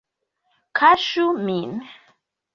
[0.79, 1.79] Kaŝu min!